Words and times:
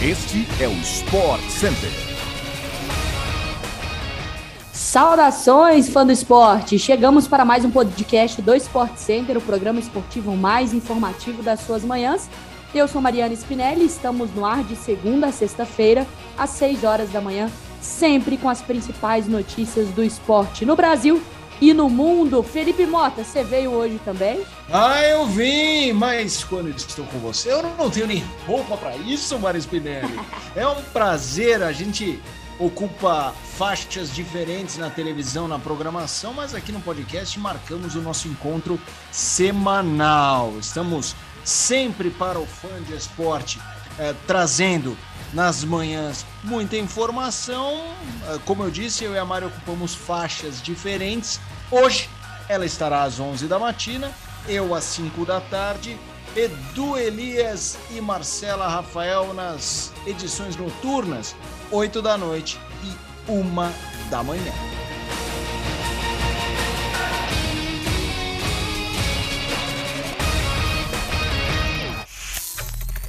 Este 0.00 0.46
é 0.62 0.68
o 0.68 0.72
Sport 0.74 1.42
Center. 1.48 1.90
Saudações, 4.72 5.88
fã 5.88 6.06
do 6.06 6.12
esporte! 6.12 6.78
Chegamos 6.78 7.26
para 7.26 7.44
mais 7.44 7.64
um 7.64 7.70
podcast 7.72 8.40
do 8.40 8.54
Sport 8.54 8.94
Center, 8.94 9.36
o 9.36 9.40
programa 9.40 9.80
esportivo 9.80 10.36
mais 10.36 10.72
informativo 10.72 11.42
das 11.42 11.58
suas 11.62 11.82
manhãs. 11.82 12.30
Eu 12.72 12.86
sou 12.86 13.02
Mariana 13.02 13.34
Spinelli 13.34 13.86
estamos 13.86 14.32
no 14.36 14.46
ar 14.46 14.62
de 14.62 14.76
segunda 14.76 15.26
a 15.26 15.32
sexta-feira, 15.32 16.06
às 16.38 16.50
6 16.50 16.84
horas 16.84 17.10
da 17.10 17.20
manhã, 17.20 17.50
sempre 17.80 18.36
com 18.36 18.48
as 18.48 18.62
principais 18.62 19.26
notícias 19.26 19.88
do 19.88 20.04
esporte 20.04 20.64
no 20.64 20.76
Brasil 20.76 21.20
e 21.60 21.72
no 21.72 21.88
mundo. 21.88 22.42
Felipe 22.42 22.86
Mota, 22.86 23.24
você 23.24 23.42
veio 23.42 23.72
hoje 23.72 24.00
também? 24.04 24.44
Ah, 24.72 25.02
eu 25.02 25.26
vim, 25.26 25.92
mas 25.92 26.44
quando 26.44 26.68
estou 26.70 27.04
com 27.06 27.18
você, 27.18 27.52
eu 27.52 27.62
não 27.62 27.90
tenho 27.90 28.06
nem 28.06 28.24
roupa 28.46 28.76
para 28.76 28.96
isso, 28.96 29.38
Maris 29.38 29.64
Spinelli. 29.64 30.18
é 30.54 30.66
um 30.66 30.82
prazer, 30.92 31.62
a 31.62 31.72
gente 31.72 32.20
ocupa 32.58 33.32
faixas 33.56 34.12
diferentes 34.12 34.76
na 34.76 34.90
televisão, 34.90 35.46
na 35.46 35.58
programação, 35.58 36.32
mas 36.34 36.54
aqui 36.54 36.72
no 36.72 36.80
podcast 36.80 37.38
marcamos 37.38 37.94
o 37.94 38.00
nosso 38.00 38.26
encontro 38.28 38.80
semanal. 39.12 40.52
Estamos 40.58 41.14
sempre 41.44 42.10
para 42.10 42.38
o 42.38 42.46
fã 42.46 42.82
de 42.82 42.94
esporte, 42.94 43.60
eh, 43.98 44.14
trazendo 44.26 44.96
nas 45.32 45.64
manhãs 45.64 46.24
muita 46.42 46.76
informação. 46.76 47.80
Eh, 48.28 48.38
como 48.44 48.62
eu 48.62 48.70
disse, 48.70 49.04
eu 49.04 49.14
e 49.14 49.18
a 49.18 49.24
Mari 49.24 49.46
ocupamos 49.46 49.94
faixas 49.94 50.62
diferentes. 50.62 51.40
Hoje 51.70 52.08
ela 52.48 52.64
estará 52.64 53.02
às 53.02 53.20
11 53.20 53.46
da 53.46 53.58
matina, 53.58 54.10
eu 54.48 54.74
às 54.74 54.84
5 54.84 55.24
da 55.24 55.40
tarde, 55.40 55.98
Edu 56.34 56.96
Elias 56.96 57.78
e 57.90 58.00
Marcela 58.00 58.68
Rafael 58.68 59.34
nas 59.34 59.92
edições 60.06 60.56
noturnas, 60.56 61.34
8 61.70 62.00
da 62.00 62.16
noite 62.16 62.58
e 62.84 63.30
1 63.30 63.44
da 64.10 64.22
manhã. 64.22 64.77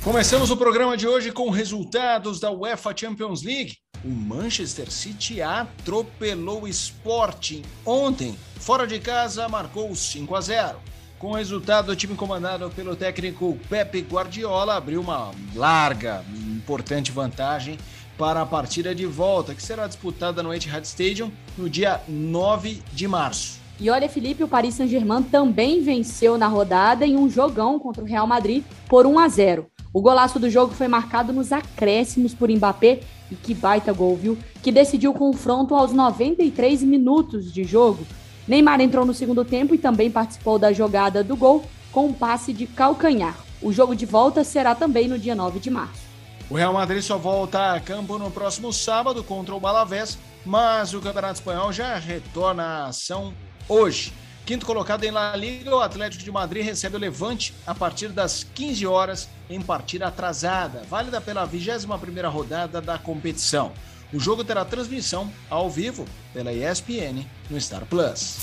Começamos 0.10 0.50
o 0.50 0.58
programa 0.58 0.98
de 0.98 1.08
hoje 1.08 1.32
com 1.32 1.52
resultados 1.52 2.40
da 2.40 2.50
UEFA 2.50 2.98
Champions 2.98 3.44
League. 3.44 3.78
O 4.04 4.10
Manchester 4.10 4.90
City 4.92 5.40
atropelou 5.40 6.64
o 6.64 6.68
Sporting 6.68 7.62
ontem. 7.86 8.36
Fora 8.60 8.88
de 8.88 9.00
casa, 9.00 9.48
marcou 9.48 9.94
5 9.94 10.36
a 10.36 10.42
0. 10.42 10.80
Com 11.20 11.28
o 11.28 11.36
resultado, 11.36 11.92
o 11.92 11.96
time 11.96 12.16
comandado 12.16 12.72
pelo 12.72 12.96
técnico 12.96 13.56
Pepe 13.70 14.02
Guardiola 14.02 14.78
abriu 14.78 15.00
uma 15.00 15.30
larga, 15.54 16.26
importante 16.58 17.12
vantagem 17.12 17.78
para 18.18 18.42
a 18.42 18.48
partida 18.48 18.96
de 18.96 19.06
volta, 19.06 19.54
que 19.54 19.62
será 19.62 19.86
disputada 19.86 20.42
no 20.42 20.52
Etihad 20.52 20.84
Stadium 20.86 21.32
no 21.56 21.70
dia 21.70 22.02
9 22.08 22.82
de 22.92 23.08
março. 23.08 23.60
E 23.80 23.92
olha, 23.92 24.10
Felipe, 24.10 24.44
o 24.44 24.48
Paris 24.48 24.74
Saint-Germain 24.74 25.22
também 25.22 25.84
venceu 25.84 26.36
na 26.36 26.48
rodada 26.48 27.06
em 27.06 27.16
um 27.16 27.30
jogão 27.30 27.78
contra 27.78 28.04
o 28.04 28.08
Real 28.08 28.26
Madrid 28.26 28.64
por 28.88 29.06
1 29.06 29.20
a 29.20 29.28
0. 29.28 29.70
O 29.92 30.02
golaço 30.02 30.40
do 30.40 30.50
jogo 30.50 30.74
foi 30.74 30.88
marcado 30.88 31.34
nos 31.34 31.52
acréscimos 31.52 32.34
por 32.34 32.50
Mbappé, 32.50 33.00
e 33.32 33.36
que 33.36 33.54
baita 33.54 33.92
gol, 33.92 34.16
viu? 34.16 34.38
Que 34.62 34.72
decidiu 34.72 35.12
o 35.12 35.16
confronto 35.16 35.74
aos 35.74 35.92
93 35.92 36.84
minutos 36.84 37.52
de 37.52 37.64
jogo. 37.64 38.06
Neymar 38.48 38.82
entrou 38.82 39.06
no 39.06 39.14
segundo 39.14 39.46
tempo 39.46 39.74
e 39.74 39.78
também 39.78 40.10
participou 40.10 40.58
da 40.60 40.74
jogada 40.74 41.24
do 41.24 41.36
gol 41.36 41.64
com 41.92 42.08
um 42.08 42.14
passe 42.14 42.54
de 42.54 42.66
calcanhar. 42.68 43.36
O 43.62 43.72
jogo 43.72 43.96
de 43.96 44.06
volta 44.06 44.44
será 44.44 44.74
também 44.74 45.08
no 45.08 45.18
dia 45.18 45.36
9 45.36 45.60
de 45.60 45.70
março. 45.70 46.02
O 46.50 46.56
Real 46.56 46.74
Madrid 46.74 47.02
só 47.02 47.18
volta 47.18 47.74
a 47.74 47.80
campo 47.80 48.18
no 48.18 48.32
próximo 48.32 48.74
sábado 48.74 49.24
contra 49.24 49.56
o 49.56 49.60
Balavés, 49.60 50.18
mas 50.46 50.94
o 50.94 51.02
Campeonato 51.02 51.36
Espanhol 51.36 51.72
já 51.72 51.96
retorna 51.98 52.64
à 52.64 52.86
ação 52.88 53.34
hoje. 53.68 54.14
Quinto 54.46 54.66
colocado 54.66 55.04
em 55.04 55.12
La 55.12 55.36
Liga, 55.36 55.76
o 55.76 55.80
Atlético 55.80 56.24
de 56.24 56.32
Madrid 56.32 56.66
recebe 56.66 56.96
o 56.96 57.00
Levante 57.00 57.54
a 57.68 57.76
partir 57.76 58.10
das 58.10 58.44
15 58.44 58.88
horas 58.88 59.30
em 59.50 59.62
partida 59.62 60.08
atrasada, 60.08 60.82
válida 60.90 61.22
pela 61.22 61.48
21ª 61.48 62.30
rodada 62.30 62.82
da 62.82 62.98
competição. 62.98 63.72
O 64.12 64.20
jogo 64.20 64.44
terá 64.44 64.66
transmissão 64.66 65.32
ao 65.50 65.70
vivo 65.70 66.06
pela 66.34 66.52
ESPN 66.52 67.28
no 67.50 67.62
Star 67.62 67.86
Plus. 67.86 68.38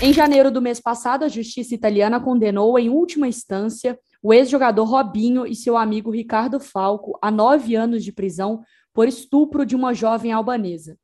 Em 0.00 0.12
janeiro 0.12 0.50
do 0.50 0.60
mês 0.60 0.80
passado, 0.80 1.24
a 1.24 1.28
justiça 1.28 1.72
italiana 1.72 2.18
condenou 2.18 2.76
em 2.76 2.88
última 2.90 3.28
instância 3.28 3.96
o 4.20 4.34
ex-jogador 4.34 4.84
Robinho 4.84 5.46
e 5.46 5.54
seu 5.54 5.76
amigo 5.76 6.10
Ricardo 6.10 6.58
Falco 6.58 7.16
a 7.22 7.30
nove 7.30 7.76
anos 7.76 8.02
de 8.02 8.10
prisão 8.10 8.62
por 8.92 9.06
estupro 9.06 9.64
de 9.64 9.76
uma 9.76 9.94
jovem 9.94 10.32
albanesa. 10.32 10.96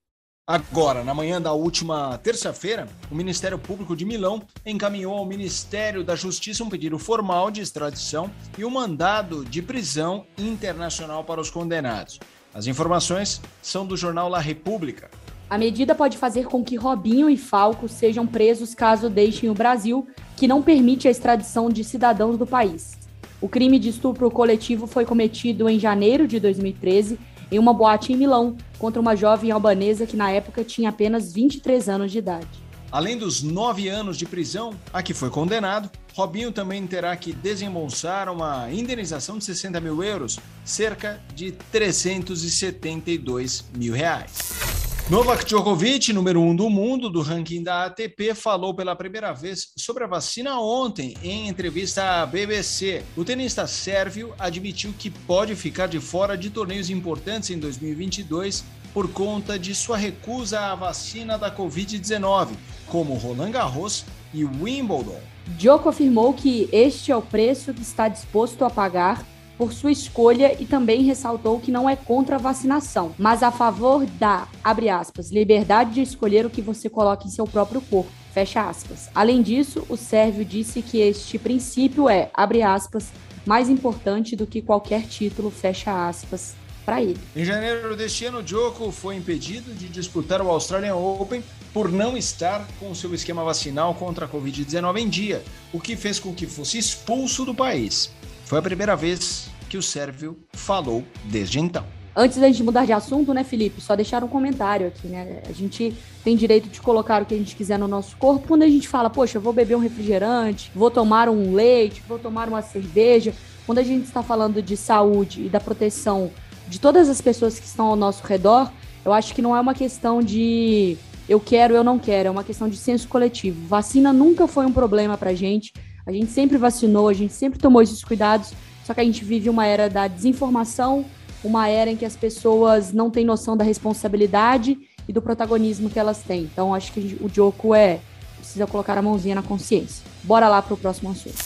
Agora, 0.50 1.04
na 1.04 1.12
manhã 1.12 1.42
da 1.42 1.52
última 1.52 2.16
terça-feira, 2.22 2.88
o 3.10 3.14
Ministério 3.14 3.58
Público 3.58 3.94
de 3.94 4.06
Milão 4.06 4.40
encaminhou 4.64 5.12
ao 5.12 5.26
Ministério 5.26 6.02
da 6.02 6.16
Justiça 6.16 6.64
um 6.64 6.70
pedido 6.70 6.98
formal 6.98 7.50
de 7.50 7.60
extradição 7.60 8.30
e 8.56 8.64
um 8.64 8.70
mandado 8.70 9.44
de 9.44 9.60
prisão 9.60 10.24
internacional 10.38 11.22
para 11.22 11.38
os 11.38 11.50
condenados. 11.50 12.18
As 12.54 12.66
informações 12.66 13.42
são 13.60 13.86
do 13.86 13.94
jornal 13.94 14.30
La 14.30 14.40
República. 14.40 15.10
A 15.50 15.58
medida 15.58 15.94
pode 15.94 16.16
fazer 16.16 16.46
com 16.46 16.64
que 16.64 16.76
Robinho 16.76 17.28
e 17.28 17.36
Falco 17.36 17.86
sejam 17.86 18.26
presos 18.26 18.74
caso 18.74 19.10
deixem 19.10 19.50
o 19.50 19.54
Brasil, 19.54 20.08
que 20.34 20.48
não 20.48 20.62
permite 20.62 21.06
a 21.06 21.10
extradição 21.10 21.68
de 21.68 21.84
cidadãos 21.84 22.38
do 22.38 22.46
país. 22.46 22.96
O 23.38 23.50
crime 23.50 23.78
de 23.78 23.90
estupro 23.90 24.30
coletivo 24.30 24.86
foi 24.86 25.04
cometido 25.04 25.68
em 25.68 25.78
janeiro 25.78 26.26
de 26.26 26.40
2013 26.40 27.18
em 27.50 27.58
uma 27.58 27.72
boate 27.72 28.12
em 28.12 28.16
Milão 28.16 28.56
contra 28.78 29.00
uma 29.00 29.16
jovem 29.16 29.50
albanesa 29.50 30.06
que 30.06 30.16
na 30.16 30.30
época 30.30 30.64
tinha 30.64 30.90
apenas 30.90 31.32
23 31.32 31.88
anos 31.88 32.12
de 32.12 32.18
idade. 32.18 32.46
Além 32.90 33.18
dos 33.18 33.42
nove 33.42 33.88
anos 33.88 34.16
de 34.16 34.24
prisão 34.24 34.74
a 34.92 35.02
que 35.02 35.12
foi 35.12 35.28
condenado, 35.28 35.90
Robinho 36.14 36.50
também 36.50 36.86
terá 36.86 37.14
que 37.16 37.32
desembolsar 37.32 38.30
uma 38.30 38.70
indenização 38.72 39.38
de 39.38 39.44
60 39.44 39.80
mil 39.80 40.02
euros, 40.02 40.38
cerca 40.64 41.20
de 41.34 41.52
372 41.52 43.64
mil 43.76 43.92
reais. 43.92 44.67
Novak 45.10 45.46
Djokovic, 45.46 46.12
número 46.12 46.38
um 46.38 46.54
do 46.54 46.68
mundo 46.68 47.08
do 47.08 47.22
ranking 47.22 47.62
da 47.62 47.86
ATP, 47.86 48.34
falou 48.34 48.74
pela 48.74 48.94
primeira 48.94 49.32
vez 49.32 49.72
sobre 49.74 50.04
a 50.04 50.06
vacina 50.06 50.60
ontem 50.60 51.14
em 51.22 51.48
entrevista 51.48 52.20
à 52.20 52.26
BBC. 52.26 53.02
O 53.16 53.24
tenista 53.24 53.66
sérvio 53.66 54.34
admitiu 54.38 54.92
que 54.98 55.08
pode 55.08 55.56
ficar 55.56 55.86
de 55.86 55.98
fora 55.98 56.36
de 56.36 56.50
torneios 56.50 56.90
importantes 56.90 57.48
em 57.48 57.58
2022 57.58 58.66
por 58.92 59.10
conta 59.10 59.58
de 59.58 59.74
sua 59.74 59.96
recusa 59.96 60.60
à 60.60 60.74
vacina 60.74 61.38
da 61.38 61.50
Covid-19, 61.50 62.50
como 62.86 63.14
Roland 63.14 63.52
Garros 63.52 64.04
e 64.34 64.44
Wimbledon. 64.44 65.20
Djoko 65.56 65.88
afirmou 65.88 66.34
que 66.34 66.68
este 66.70 67.10
é 67.10 67.16
o 67.16 67.22
preço 67.22 67.72
que 67.72 67.80
está 67.80 68.08
disposto 68.08 68.62
a 68.62 68.68
pagar 68.68 69.24
por 69.58 69.72
sua 69.72 69.90
escolha 69.90 70.56
e 70.62 70.64
também 70.64 71.02
ressaltou 71.02 71.58
que 71.58 71.72
não 71.72 71.90
é 71.90 71.96
contra 71.96 72.36
a 72.36 72.38
vacinação, 72.38 73.12
mas 73.18 73.42
a 73.42 73.50
favor 73.50 74.06
da, 74.06 74.46
abre 74.62 74.88
aspas, 74.88 75.32
liberdade 75.32 75.94
de 75.94 76.00
escolher 76.00 76.46
o 76.46 76.50
que 76.50 76.62
você 76.62 76.88
coloca 76.88 77.26
em 77.26 77.30
seu 77.30 77.44
próprio 77.44 77.80
corpo. 77.80 78.10
Fecha 78.32 78.68
aspas. 78.68 79.10
Além 79.12 79.42
disso, 79.42 79.84
o 79.88 79.96
Sérvio 79.96 80.44
disse 80.44 80.80
que 80.80 81.00
este 81.00 81.38
princípio 81.38 82.08
é, 82.08 82.30
abre 82.32 82.62
aspas, 82.62 83.08
mais 83.44 83.68
importante 83.68 84.36
do 84.36 84.46
que 84.46 84.62
qualquer 84.62 85.02
título, 85.02 85.50
fecha 85.50 86.08
aspas, 86.08 86.54
para 86.84 87.02
ele. 87.02 87.18
Em 87.34 87.44
janeiro 87.44 87.96
deste 87.96 88.24
ano, 88.26 88.42
Djoko 88.42 88.92
foi 88.92 89.16
impedido 89.16 89.74
de 89.74 89.88
disputar 89.88 90.40
o 90.40 90.48
Australian 90.48 90.94
Open 90.94 91.42
por 91.72 91.90
não 91.90 92.16
estar 92.16 92.66
com 92.78 92.94
seu 92.94 93.12
esquema 93.12 93.44
vacinal 93.44 93.94
contra 93.94 94.26
a 94.26 94.28
Covid-19 94.28 94.98
em 94.98 95.08
dia, 95.08 95.42
o 95.72 95.80
que 95.80 95.96
fez 95.96 96.18
com 96.18 96.32
que 96.34 96.46
fosse 96.46 96.78
expulso 96.78 97.44
do 97.44 97.54
país. 97.54 98.10
Foi 98.48 98.58
a 98.58 98.62
primeira 98.62 98.96
vez 98.96 99.50
que 99.68 99.76
o 99.76 99.82
Sérvio 99.82 100.38
falou 100.54 101.04
desde 101.24 101.60
então. 101.60 101.84
Antes 102.16 102.38
da 102.38 102.46
gente 102.46 102.62
mudar 102.62 102.86
de 102.86 102.94
assunto, 102.94 103.34
né, 103.34 103.44
Felipe? 103.44 103.78
Só 103.78 103.94
deixar 103.94 104.24
um 104.24 104.26
comentário 104.26 104.86
aqui, 104.86 105.06
né? 105.06 105.42
A 105.46 105.52
gente 105.52 105.94
tem 106.24 106.34
direito 106.34 106.66
de 106.66 106.80
colocar 106.80 107.20
o 107.20 107.26
que 107.26 107.34
a 107.34 107.36
gente 107.36 107.54
quiser 107.54 107.78
no 107.78 107.86
nosso 107.86 108.16
corpo. 108.16 108.48
Quando 108.48 108.62
a 108.62 108.66
gente 108.66 108.88
fala, 108.88 109.10
poxa, 109.10 109.38
vou 109.38 109.52
beber 109.52 109.76
um 109.76 109.80
refrigerante, 109.80 110.72
vou 110.74 110.90
tomar 110.90 111.28
um 111.28 111.52
leite, 111.52 112.02
vou 112.08 112.18
tomar 112.18 112.48
uma 112.48 112.62
cerveja. 112.62 113.34
Quando 113.66 113.80
a 113.80 113.82
gente 113.82 114.06
está 114.06 114.22
falando 114.22 114.62
de 114.62 114.78
saúde 114.78 115.44
e 115.44 115.50
da 115.50 115.60
proteção 115.60 116.30
de 116.68 116.80
todas 116.80 117.10
as 117.10 117.20
pessoas 117.20 117.60
que 117.60 117.66
estão 117.66 117.88
ao 117.88 117.96
nosso 117.96 118.26
redor, 118.26 118.72
eu 119.04 119.12
acho 119.12 119.34
que 119.34 119.42
não 119.42 119.54
é 119.54 119.60
uma 119.60 119.74
questão 119.74 120.22
de 120.22 120.96
eu 121.28 121.38
quero, 121.38 121.74
eu 121.74 121.84
não 121.84 121.98
quero, 121.98 122.28
é 122.28 122.30
uma 122.30 122.42
questão 122.42 122.66
de 122.66 122.78
senso 122.78 123.08
coletivo. 123.08 123.68
Vacina 123.68 124.10
nunca 124.10 124.48
foi 124.48 124.64
um 124.64 124.72
problema 124.72 125.18
pra 125.18 125.34
gente. 125.34 125.70
A 126.08 126.12
gente 126.12 126.30
sempre 126.30 126.56
vacinou, 126.56 127.06
a 127.06 127.12
gente 127.12 127.34
sempre 127.34 127.58
tomou 127.58 127.82
esses 127.82 128.02
cuidados, 128.02 128.54
só 128.82 128.94
que 128.94 129.00
a 129.02 129.04
gente 129.04 129.22
vive 129.22 129.50
uma 129.50 129.66
era 129.66 129.90
da 129.90 130.08
desinformação, 130.08 131.04
uma 131.44 131.68
era 131.68 131.90
em 131.90 131.96
que 131.96 132.04
as 132.06 132.16
pessoas 132.16 132.94
não 132.94 133.10
têm 133.10 133.26
noção 133.26 133.54
da 133.54 133.62
responsabilidade 133.62 134.78
e 135.06 135.12
do 135.12 135.20
protagonismo 135.20 135.90
que 135.90 135.98
elas 135.98 136.22
têm. 136.22 136.44
Então, 136.44 136.74
acho 136.74 136.94
que 136.94 137.18
o 137.20 137.28
Joko 137.28 137.74
é 137.74 138.00
precisa 138.38 138.66
colocar 138.66 138.96
a 138.96 139.02
mãozinha 139.02 139.34
na 139.34 139.42
consciência. 139.42 140.02
Bora 140.24 140.48
lá 140.48 140.62
para 140.62 140.72
o 140.72 140.78
próximo 140.78 141.10
assunto. 141.10 141.36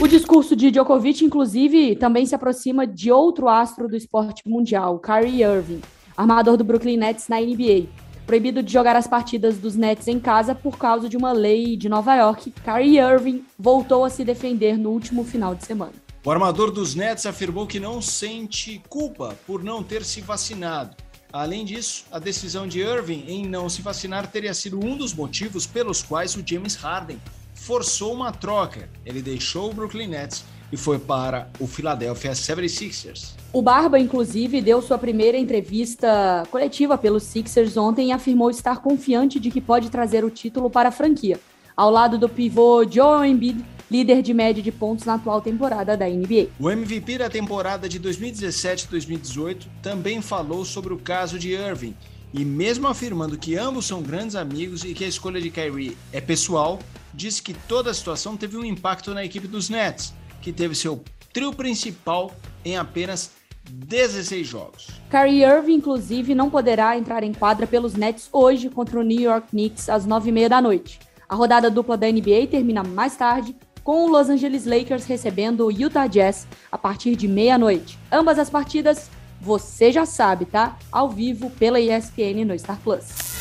O 0.00 0.08
discurso 0.08 0.56
de 0.56 0.70
Djokovic, 0.70 1.22
inclusive, 1.22 1.94
também 1.96 2.24
se 2.24 2.34
aproxima 2.34 2.86
de 2.86 3.12
outro 3.12 3.50
astro 3.50 3.86
do 3.86 3.94
esporte 3.94 4.48
mundial, 4.48 4.98
Kyrie 4.98 5.42
Irving, 5.42 5.82
armador 6.16 6.56
do 6.56 6.64
Brooklyn 6.64 6.96
Nets 6.96 7.28
na 7.28 7.38
NBA. 7.38 7.86
Proibido 8.26 8.62
de 8.62 8.72
jogar 8.72 8.96
as 8.96 9.06
partidas 9.06 9.58
dos 9.58 9.76
Nets 9.76 10.08
em 10.08 10.18
casa 10.18 10.54
por 10.54 10.78
causa 10.78 11.08
de 11.08 11.16
uma 11.16 11.32
lei 11.32 11.76
de 11.76 11.88
Nova 11.88 12.14
York, 12.14 12.52
Kyrie 12.64 12.98
Irving 12.98 13.44
voltou 13.58 14.04
a 14.04 14.10
se 14.10 14.24
defender 14.24 14.78
no 14.78 14.90
último 14.90 15.24
final 15.24 15.54
de 15.54 15.64
semana. 15.64 15.92
O 16.24 16.30
armador 16.30 16.70
dos 16.70 16.94
Nets 16.94 17.26
afirmou 17.26 17.66
que 17.66 17.78
não 17.78 18.00
sente 18.00 18.80
culpa 18.88 19.36
por 19.46 19.62
não 19.62 19.82
ter 19.82 20.02
se 20.02 20.22
vacinado. 20.22 20.96
Além 21.30 21.66
disso, 21.66 22.06
a 22.10 22.18
decisão 22.18 22.66
de 22.66 22.80
Irving 22.80 23.24
em 23.26 23.46
não 23.46 23.68
se 23.68 23.82
vacinar 23.82 24.26
teria 24.28 24.54
sido 24.54 24.82
um 24.82 24.96
dos 24.96 25.12
motivos 25.12 25.66
pelos 25.66 26.02
quais 26.02 26.34
o 26.34 26.42
James 26.46 26.76
Harden 26.76 27.20
forçou 27.54 28.14
uma 28.14 28.32
troca. 28.32 28.88
Ele 29.04 29.20
deixou 29.20 29.70
o 29.70 29.74
Brooklyn 29.74 30.06
Nets 30.06 30.44
e 30.74 30.76
foi 30.76 30.98
para 30.98 31.48
o 31.60 31.68
Philadelphia 31.68 32.32
76ers. 32.32 33.34
O 33.52 33.62
Barba, 33.62 33.96
inclusive, 33.96 34.60
deu 34.60 34.82
sua 34.82 34.98
primeira 34.98 35.38
entrevista 35.38 36.42
coletiva 36.50 36.98
pelos 36.98 37.22
Sixers 37.22 37.76
ontem 37.76 38.08
e 38.08 38.12
afirmou 38.12 38.50
estar 38.50 38.82
confiante 38.82 39.38
de 39.38 39.52
que 39.52 39.60
pode 39.60 39.88
trazer 39.88 40.24
o 40.24 40.30
título 40.30 40.68
para 40.68 40.88
a 40.88 40.92
franquia, 40.92 41.38
ao 41.76 41.92
lado 41.92 42.18
do 42.18 42.28
pivô 42.28 42.84
Joel 42.84 43.24
Embiid, 43.24 43.64
líder 43.88 44.20
de 44.20 44.34
média 44.34 44.60
de 44.60 44.72
pontos 44.72 45.04
na 45.04 45.14
atual 45.14 45.40
temporada 45.40 45.96
da 45.96 46.08
NBA. 46.08 46.48
O 46.58 46.68
MVP 46.68 47.18
da 47.18 47.30
temporada 47.30 47.88
de 47.88 48.00
2017-2018 48.00 49.66
também 49.80 50.20
falou 50.20 50.64
sobre 50.64 50.92
o 50.92 50.98
caso 50.98 51.38
de 51.38 51.52
Irving 51.52 51.94
e, 52.32 52.44
mesmo 52.44 52.88
afirmando 52.88 53.38
que 53.38 53.56
ambos 53.56 53.86
são 53.86 54.02
grandes 54.02 54.34
amigos 54.34 54.82
e 54.82 54.92
que 54.92 55.04
a 55.04 55.08
escolha 55.08 55.40
de 55.40 55.50
Kyrie 55.50 55.96
é 56.12 56.20
pessoal, 56.20 56.80
disse 57.12 57.40
que 57.40 57.54
toda 57.54 57.92
a 57.92 57.94
situação 57.94 58.36
teve 58.36 58.56
um 58.56 58.64
impacto 58.64 59.14
na 59.14 59.24
equipe 59.24 59.46
dos 59.46 59.70
Nets, 59.70 60.12
que 60.44 60.52
teve 60.52 60.74
seu 60.74 61.02
trio 61.32 61.54
principal 61.54 62.30
em 62.62 62.76
apenas 62.76 63.30
16 63.70 64.46
jogos. 64.46 64.88
Kyrie 65.10 65.42
Irving, 65.42 65.76
inclusive, 65.76 66.34
não 66.34 66.50
poderá 66.50 66.98
entrar 66.98 67.22
em 67.22 67.32
quadra 67.32 67.66
pelos 67.66 67.94
Nets 67.94 68.28
hoje 68.30 68.68
contra 68.68 69.00
o 69.00 69.02
New 69.02 69.18
York 69.18 69.48
Knicks 69.48 69.88
às 69.88 70.06
9h30 70.06 70.48
da 70.48 70.60
noite. 70.60 71.00
A 71.26 71.34
rodada 71.34 71.70
dupla 71.70 71.96
da 71.96 72.06
NBA 72.06 72.46
termina 72.50 72.82
mais 72.84 73.16
tarde, 73.16 73.56
com 73.82 74.04
o 74.04 74.08
Los 74.08 74.28
Angeles 74.28 74.66
Lakers 74.66 75.06
recebendo 75.06 75.64
o 75.64 75.72
Utah 75.72 76.06
Jazz 76.06 76.46
a 76.70 76.76
partir 76.76 77.16
de 77.16 77.26
meia-noite. 77.26 77.98
Ambas 78.12 78.38
as 78.38 78.50
partidas, 78.50 79.10
você 79.40 79.90
já 79.90 80.04
sabe, 80.04 80.44
tá? 80.44 80.76
Ao 80.92 81.08
vivo 81.08 81.48
pela 81.50 81.80
ESPN 81.80 82.44
no 82.44 82.58
Star 82.58 82.78
Plus. 82.84 83.33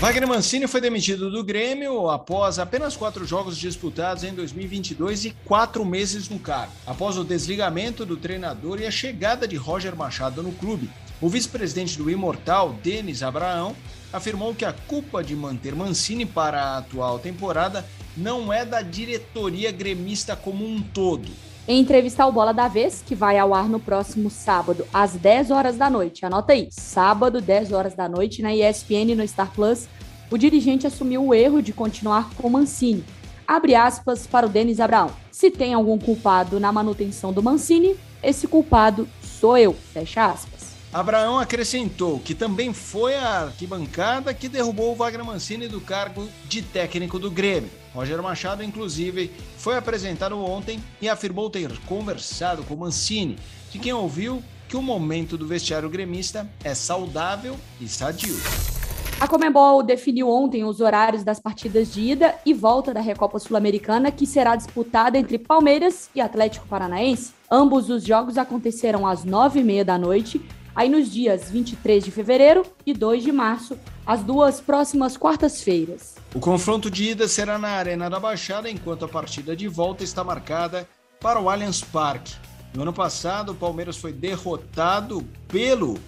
Wagner 0.00 0.26
Mancini 0.26 0.66
foi 0.66 0.80
demitido 0.80 1.30
do 1.30 1.44
Grêmio 1.44 2.08
após 2.08 2.58
apenas 2.58 2.96
quatro 2.96 3.26
jogos 3.26 3.58
disputados 3.58 4.24
em 4.24 4.32
2022 4.32 5.26
e 5.26 5.36
quatro 5.44 5.84
meses 5.84 6.26
no 6.30 6.38
cargo. 6.38 6.72
Após 6.86 7.18
o 7.18 7.22
desligamento 7.22 8.06
do 8.06 8.16
treinador 8.16 8.80
e 8.80 8.86
a 8.86 8.90
chegada 8.90 9.46
de 9.46 9.56
Roger 9.56 9.94
Machado 9.94 10.42
no 10.42 10.52
clube, 10.52 10.88
o 11.20 11.28
vice-presidente 11.28 11.98
do 11.98 12.10
Imortal, 12.10 12.72
Denis 12.82 13.22
Abraão, 13.22 13.76
afirmou 14.10 14.54
que 14.54 14.64
a 14.64 14.72
culpa 14.72 15.22
de 15.22 15.36
manter 15.36 15.74
Mancini 15.74 16.24
para 16.24 16.62
a 16.62 16.78
atual 16.78 17.18
temporada 17.18 17.84
não 18.16 18.50
é 18.50 18.64
da 18.64 18.80
diretoria 18.80 19.70
gremista 19.70 20.34
como 20.34 20.66
um 20.66 20.80
todo. 20.80 21.30
Em 21.68 21.80
entrevista 21.80 22.24
ao 22.24 22.32
Bola 22.32 22.52
da 22.52 22.68
Vez, 22.68 23.02
que 23.06 23.14
vai 23.14 23.38
ao 23.38 23.54
ar 23.54 23.68
no 23.68 23.78
próximo 23.78 24.30
sábado, 24.30 24.86
às 24.92 25.12
10 25.12 25.50
horas 25.50 25.76
da 25.76 25.88
noite. 25.88 26.24
Anota 26.24 26.52
aí, 26.52 26.68
sábado, 26.70 27.40
10 27.40 27.72
horas 27.72 27.94
da 27.94 28.08
noite, 28.08 28.42
na 28.42 28.54
ESPN 28.54 29.14
no 29.14 29.26
Star 29.26 29.52
Plus, 29.52 29.86
o 30.30 30.38
dirigente 30.38 30.86
assumiu 30.86 31.24
o 31.24 31.34
erro 31.34 31.60
de 31.60 31.72
continuar 31.72 32.30
com 32.36 32.48
Mancini. 32.48 33.04
Abre 33.46 33.74
aspas 33.74 34.26
para 34.26 34.46
o 34.46 34.48
Denis 34.48 34.80
Abraão. 34.80 35.10
Se 35.30 35.50
tem 35.50 35.74
algum 35.74 35.98
culpado 35.98 36.60
na 36.60 36.72
manutenção 36.72 37.32
do 37.32 37.42
Mancini, 37.42 37.96
esse 38.22 38.46
culpado 38.46 39.08
sou 39.22 39.56
eu. 39.56 39.72
Fecha 39.72 40.26
aspas. 40.26 40.59
Abraão 40.92 41.38
acrescentou 41.38 42.18
que 42.18 42.34
também 42.34 42.72
foi 42.72 43.14
a 43.14 43.42
arquibancada 43.44 44.34
que 44.34 44.48
derrubou 44.48 44.90
o 44.90 44.96
Wagner 44.96 45.24
Mancini 45.24 45.68
do 45.68 45.80
cargo 45.80 46.28
de 46.48 46.62
técnico 46.62 47.16
do 47.16 47.30
Grêmio. 47.30 47.70
Roger 47.94 48.20
Machado, 48.20 48.64
inclusive, 48.64 49.30
foi 49.56 49.76
apresentado 49.76 50.36
ontem 50.36 50.82
e 51.00 51.08
afirmou 51.08 51.48
ter 51.48 51.78
conversado 51.86 52.64
com 52.64 52.74
Mancini, 52.74 53.38
de 53.70 53.78
quem 53.78 53.92
ouviu 53.92 54.42
que 54.68 54.76
o 54.76 54.82
momento 54.82 55.38
do 55.38 55.46
vestiário 55.46 55.88
gremista 55.88 56.50
é 56.64 56.74
saudável 56.74 57.56
e 57.80 57.86
sadio. 57.86 58.34
A 59.20 59.28
Comembol 59.28 59.84
definiu 59.84 60.28
ontem 60.28 60.64
os 60.64 60.80
horários 60.80 61.22
das 61.22 61.38
partidas 61.38 61.92
de 61.92 62.00
ida 62.00 62.34
e 62.44 62.52
volta 62.52 62.92
da 62.92 63.00
Recopa 63.00 63.38
Sul-Americana, 63.38 64.10
que 64.10 64.26
será 64.26 64.56
disputada 64.56 65.18
entre 65.18 65.38
Palmeiras 65.38 66.10
e 66.16 66.20
Atlético 66.20 66.66
Paranaense. 66.66 67.32
Ambos 67.48 67.90
os 67.90 68.02
jogos 68.02 68.38
acontecerão 68.38 69.06
às 69.06 69.24
nove 69.24 69.60
e 69.60 69.64
meia 69.64 69.84
da 69.84 69.98
noite 69.98 70.40
Aí 70.80 70.88
nos 70.88 71.12
dias 71.12 71.50
23 71.50 72.02
de 72.02 72.10
fevereiro 72.10 72.64
e 72.86 72.94
2 72.94 73.22
de 73.22 73.30
março, 73.30 73.76
as 74.06 74.22
duas 74.22 74.62
próximas 74.62 75.14
quartas-feiras. 75.14 76.14
O 76.34 76.40
confronto 76.40 76.90
de 76.90 77.10
ida 77.10 77.28
será 77.28 77.58
na 77.58 77.68
Arena 77.68 78.08
da 78.08 78.18
Baixada, 78.18 78.70
enquanto 78.70 79.04
a 79.04 79.08
partida 79.08 79.54
de 79.54 79.68
volta 79.68 80.02
está 80.02 80.24
marcada 80.24 80.88
para 81.20 81.38
o 81.38 81.50
Allianz 81.50 81.82
Parque. 81.82 82.34
No 82.72 82.80
ano 82.80 82.94
passado, 82.94 83.52
o 83.52 83.54
Palmeiras 83.54 83.98
foi 83.98 84.10
derrotado 84.10 85.22
pelo 85.48 85.98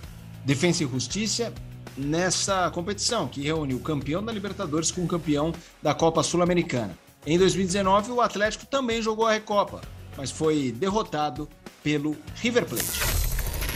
Defensa 0.43 0.85
e 0.85 0.89
Justiça 0.89 1.53
nessa 1.95 2.71
competição, 2.71 3.29
que 3.29 3.43
reúne 3.43 3.75
o 3.75 3.81
campeão 3.81 4.25
da 4.25 4.33
Libertadores 4.33 4.91
com 4.91 5.03
o 5.03 5.07
campeão 5.07 5.53
da 5.83 5.93
Copa 5.93 6.23
Sul-Americana. 6.23 6.97
Em 7.27 7.37
2019, 7.37 8.13
o 8.13 8.23
Atlético 8.23 8.65
também 8.65 9.03
jogou 9.03 9.27
a 9.27 9.33
Recopa, 9.35 9.83
mas 10.17 10.31
foi 10.31 10.73
derrotado 10.73 11.47
pelo 11.83 12.17
River 12.37 12.65
Plate. 12.65 13.22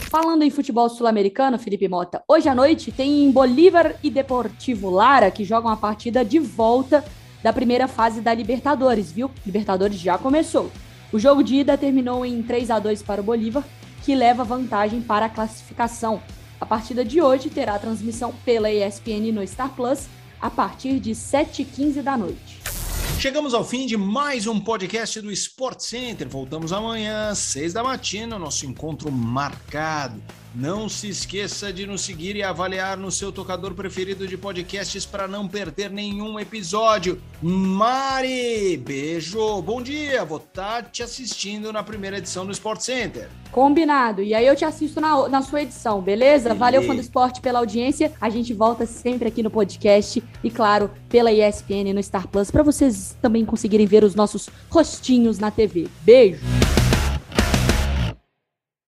Falando 0.09 0.41
em 0.41 0.49
futebol 0.49 0.87
sul-americano, 0.87 1.59
Felipe 1.59 1.85
Mota, 1.89 2.23
hoje 2.29 2.47
à 2.47 2.55
noite 2.55 2.93
tem 2.93 3.29
Bolívar 3.29 3.97
e 4.01 4.09
Deportivo 4.09 4.89
Lara 4.89 5.29
que 5.29 5.43
jogam 5.43 5.69
a 5.69 5.75
partida 5.75 6.23
de 6.23 6.39
volta 6.39 7.03
da 7.43 7.51
primeira 7.51 7.89
fase 7.89 8.21
da 8.21 8.33
Libertadores, 8.33 9.11
viu? 9.11 9.29
Libertadores 9.45 9.99
já 9.99 10.17
começou. 10.17 10.71
O 11.11 11.19
jogo 11.19 11.43
de 11.43 11.55
ida 11.55 11.77
terminou 11.77 12.25
em 12.25 12.41
3 12.41 12.71
a 12.71 12.79
2 12.79 13.03
para 13.03 13.19
o 13.19 13.23
Bolívar, 13.23 13.65
que 14.01 14.15
leva 14.15 14.45
vantagem 14.45 15.01
para 15.01 15.25
a 15.25 15.29
classificação. 15.29 16.21
A 16.59 16.65
partida 16.65 17.03
de 17.03 17.21
hoje 17.21 17.49
terá 17.49 17.77
transmissão 17.77 18.33
pela 18.45 18.71
ESPN 18.71 19.33
no 19.33 19.45
Star 19.45 19.75
Plus 19.75 20.07
a 20.39 20.49
partir 20.49 21.01
de 21.01 21.11
7h15 21.11 22.01
da 22.01 22.17
noite. 22.17 22.76
Chegamos 23.19 23.55
ao 23.55 23.63
fim 23.63 23.87
de 23.87 23.97
mais 23.97 24.45
um 24.45 24.59
podcast 24.59 25.19
do 25.21 25.31
Sport 25.31 25.79
Center. 25.79 26.29
Voltamos 26.29 26.71
amanhã, 26.71 27.33
seis 27.33 27.73
da 27.73 27.83
matina, 27.83 28.37
nosso 28.37 28.63
encontro 28.67 29.11
marcado. 29.11 30.21
Não 30.53 30.87
se 30.87 31.09
esqueça 31.09 31.71
de 31.73 31.85
nos 31.85 32.01
seguir 32.01 32.35
e 32.35 32.41
avaliar 32.41 32.97
no 32.97 33.11
seu 33.11 33.31
tocador 33.31 33.73
preferido 33.75 34.27
de 34.27 34.37
podcasts 34.37 35.05
para 35.05 35.27
não 35.27 35.47
perder 35.47 35.91
nenhum 35.91 36.39
episódio. 36.39 37.21
Mari, 37.41 38.77
beijo, 38.77 39.61
bom 39.61 39.81
dia. 39.81 40.23
Vou 40.23 40.37
estar 40.37 40.83
tá 40.83 40.89
te 40.89 41.03
assistindo 41.03 41.71
na 41.71 41.83
primeira 41.83 42.17
edição 42.17 42.45
do 42.45 42.51
Sport 42.51 42.81
Center. 42.81 43.29
Combinado. 43.51 44.23
E 44.23 44.33
aí 44.33 44.47
eu 44.47 44.55
te 44.55 44.65
assisto 44.65 44.99
na, 44.99 45.29
na 45.29 45.41
sua 45.41 45.61
edição, 45.61 46.01
beleza? 46.01 46.53
Valeu, 46.53 46.81
fã 46.83 46.95
do 46.95 47.01
esporte, 47.01 47.39
pela 47.39 47.59
audiência. 47.59 48.11
A 48.19 48.29
gente 48.29 48.53
volta 48.53 48.85
sempre 48.85 49.27
aqui 49.27 49.43
no 49.43 49.51
podcast 49.51 50.23
e, 50.43 50.49
claro, 50.49 50.89
pela 51.09 51.31
ESPN 51.31 51.93
no 51.93 52.03
Star 52.03 52.27
Plus 52.27 52.51
para 52.51 52.63
vocês 52.63 53.15
também 53.21 53.45
conseguirem 53.45 53.85
ver 53.85 54.03
os 54.03 54.15
nossos 54.15 54.49
rostinhos 54.69 55.39
na 55.39 55.51
TV. 55.51 55.87
Beijo. 56.03 56.66